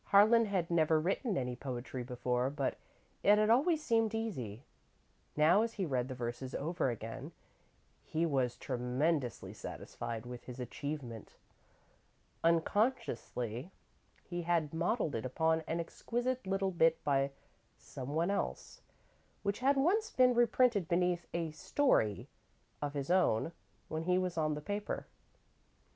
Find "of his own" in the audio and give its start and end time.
22.81-23.51